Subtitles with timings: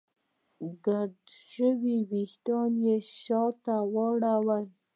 [0.85, 1.13] ګډوډ
[1.49, 4.65] شوي وېښتان يې شاته واړول.